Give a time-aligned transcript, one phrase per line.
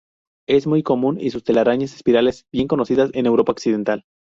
[0.49, 4.03] Es muy común y sus telarañas espirales bien conocidas en Europa occidental.